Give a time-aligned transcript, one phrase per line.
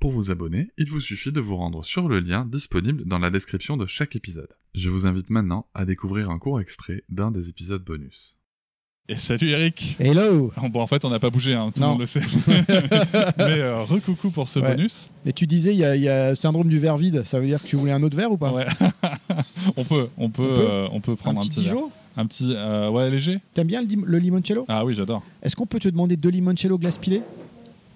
[0.00, 3.30] Pour vous abonner, il vous suffit de vous rendre sur le lien disponible dans la
[3.30, 4.48] description de chaque épisode.
[4.74, 8.36] Je vous invite maintenant à découvrir un court extrait d'un des épisodes bonus.
[9.10, 12.00] Et salut Eric Hello Bon en fait on n'a pas bougé, hein, tout le monde
[12.00, 12.20] le sait.
[13.38, 14.76] Mais euh, recoucou pour ce Ouais.
[14.76, 15.10] bonus.
[15.26, 17.24] Et tu disais, il y, a- il y a syndrome du verre vide.
[17.24, 18.52] Ça veut dire que tu voulais un autre verre ou pas?
[18.52, 18.66] Ouais.
[19.76, 20.66] on peut, on peut, On peut?
[20.68, 21.76] euh, on peut Un prendre un petit petit, verre.
[22.16, 23.38] Un petit, euh, ouais léger.
[23.54, 24.64] T'aimes bien le, limoncello?
[24.68, 25.24] Ah oui j'adore.
[25.42, 27.22] Est-ce qu'on peut te demander deux limoncello glace pilée?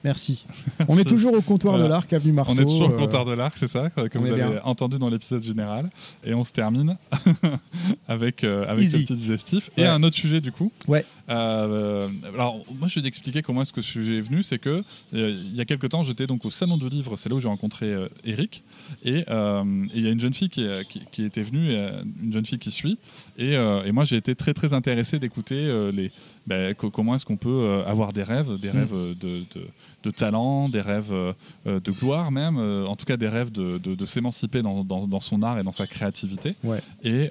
[0.05, 0.45] Merci.
[0.89, 1.85] On est toujours au comptoir Voilà.
[1.85, 2.53] de l'Arc, avenue Marceau.
[2.59, 4.61] on est toujours au euh, comptoir de l'arc, c'est ça, que on vous avez bien.
[4.65, 5.91] entendu dans l'épisode général.
[6.25, 6.97] Et on se termine
[8.09, 9.71] avec, euh, avec ce petit digestif.
[9.77, 10.73] Et un autre sujet du coup.
[10.89, 11.05] Ouais.
[11.31, 14.43] Euh, alors moi je vais t'expliquer comment est-ce que ce sujet est venu.
[14.43, 14.83] C'est que
[15.15, 17.41] euh, il y a quelques temps j'étais donc au salon du livre, c'est là où
[17.41, 18.63] j'ai rencontré euh, Eric.
[19.05, 19.63] Et euh,
[19.95, 22.59] il y a une jeune fille qui, qui, qui était venue, euh, une jeune fille
[22.59, 22.99] qui suit.
[23.39, 26.11] Et, euh, et moi j'ai été très très intéressé d'écouter euh, les
[26.47, 28.77] ben, co- comment est-ce qu'on peut euh, avoir des rêves, des Mm.
[28.77, 29.67] rêves euh, de, de,
[30.03, 31.33] de talent, des rêves euh,
[31.67, 34.85] euh, de gloire même, euh, en tout cas des rêves de, de, de s'émanciper dans,
[34.85, 36.57] dans, dans son art et dans sa créativité.
[36.65, 36.81] Ouais.
[37.03, 37.31] Et,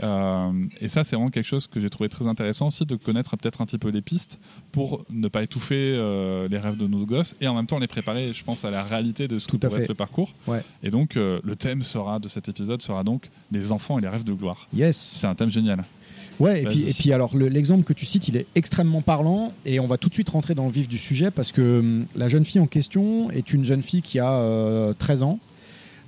[0.79, 3.61] et ça, c'est vraiment quelque chose que j'ai trouvé très intéressant aussi, de connaître peut-être
[3.61, 4.39] un petit peu les pistes
[4.71, 5.93] pour ne pas étouffer
[6.49, 8.83] les rêves de nos gosses et en même temps les préparer, je pense, à la
[8.83, 10.33] réalité de ce Tout que pourrait être le parcours.
[10.47, 10.63] Ouais.
[10.83, 14.23] Et donc, le thème sera de cet épisode sera donc les enfants et les rêves
[14.23, 14.67] de gloire.
[14.73, 14.97] Yes.
[15.13, 15.83] C'est un thème génial.
[16.39, 19.53] Ouais, et puis, et puis alors le- l'exemple que tu cites, il est extrêmement parlant
[19.65, 22.05] et on va tout de suite rentrer dans le vif du sujet parce que hum,
[22.15, 25.39] la jeune fille en question est une jeune fille qui a euh, 13 ans.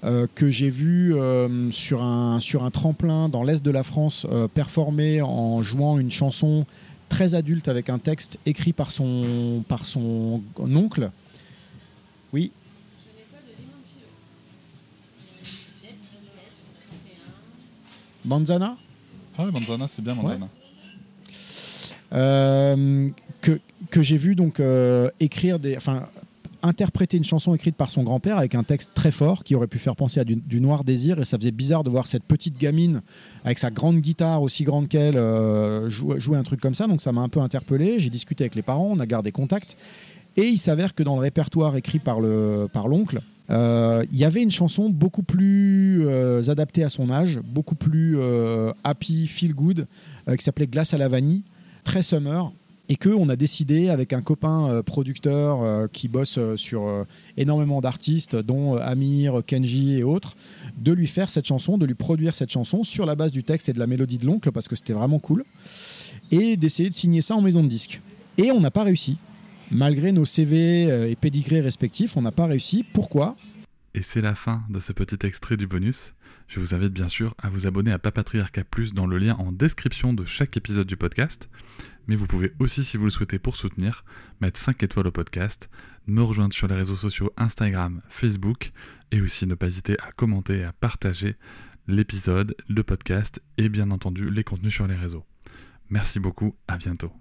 [0.05, 4.25] euh, que j'ai vue euh, sur, un, sur un tremplin dans l'est de la France
[4.29, 6.65] euh, performer en jouant une chanson
[7.07, 11.09] très adulte avec un texte écrit par son, par son oncle.
[12.33, 12.51] Oui,
[18.25, 18.77] Manzana
[19.37, 20.47] Ah ouais, Manzana, c'est bien Manzana.
[22.13, 23.09] Euh,
[23.41, 26.03] que, que j'ai vu donc euh, écrire des, enfin
[26.61, 29.79] interpréter une chanson écrite par son grand-père avec un texte très fort qui aurait pu
[29.79, 32.57] faire penser à du, du noir désir et ça faisait bizarre de voir cette petite
[32.57, 33.01] gamine
[33.43, 37.01] avec sa grande guitare aussi grande qu'elle euh, jouer, jouer un truc comme ça donc
[37.01, 39.75] ça m'a un peu interpellé j'ai discuté avec les parents on a gardé contact
[40.37, 44.23] et il s'avère que dans le répertoire écrit par le par l'oncle euh, il y
[44.23, 49.53] avait une chanson beaucoup plus euh, adaptée à son âge beaucoup plus euh, happy feel
[49.53, 49.85] good
[50.37, 51.43] qui s'appelait Glace à la vanille
[51.83, 52.53] très summer
[52.87, 57.05] et que on a décidé avec un copain producteur qui bosse sur
[57.37, 60.35] énormément d'artistes dont Amir, Kenji et autres
[60.77, 63.67] de lui faire cette chanson, de lui produire cette chanson sur la base du texte
[63.69, 65.43] et de la mélodie de l'oncle parce que c'était vraiment cool
[66.31, 68.01] et d'essayer de signer ça en maison de disque.
[68.37, 69.17] Et on n'a pas réussi.
[69.73, 72.85] Malgré nos CV euh, et pédigrés respectifs, on n'a pas réussi.
[72.93, 73.35] Pourquoi?
[73.95, 76.13] Et c'est la fin de ce petit extrait du bonus.
[76.47, 79.51] Je vous invite bien sûr à vous abonner à Papatriarca Plus dans le lien en
[79.51, 81.49] description de chaque épisode du podcast.
[82.05, 84.05] Mais vous pouvez aussi, si vous le souhaitez pour soutenir,
[84.41, 85.69] mettre 5 étoiles au podcast,
[86.05, 88.73] me rejoindre sur les réseaux sociaux Instagram, Facebook,
[89.11, 91.35] et aussi ne pas hésiter à commenter et à partager
[91.87, 95.25] l'épisode, le podcast et bien entendu les contenus sur les réseaux.
[95.89, 97.11] Merci beaucoup, à bientôt.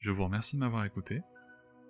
[0.00, 1.20] Je vous remercie de m'avoir écouté.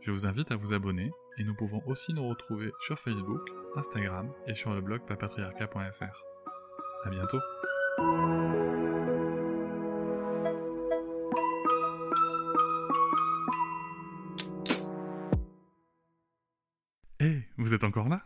[0.08, 3.43] Je vous invite à vous abonner et nous pouvons aussi nous retrouver sur Facebook,
[3.76, 6.25] Instagram et sur le blog papatriarca.fr.
[7.05, 7.38] À bientôt.
[17.20, 18.25] Hé, vous êtes encore là?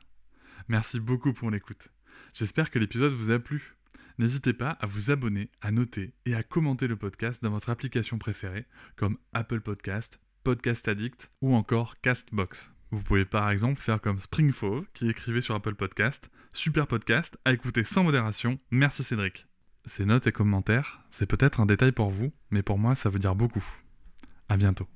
[0.68, 1.88] Merci beaucoup pour l'écoute.
[2.32, 3.74] J'espère que l'épisode vous a plu.
[4.18, 8.18] N'hésitez pas à vous abonner, à noter et à commenter le podcast dans votre application
[8.18, 12.70] préférée, comme Apple Podcast, Podcast Addict ou encore Castbox.
[12.90, 17.52] Vous pouvez par exemple faire comme Springfove qui écrivait sur Apple Podcast Super podcast à
[17.52, 18.58] écouter sans modération.
[18.70, 19.46] Merci Cédric.
[19.86, 23.18] Ces notes et commentaires, c'est peut-être un détail pour vous, mais pour moi ça veut
[23.18, 23.64] dire beaucoup.
[24.48, 24.86] À bientôt.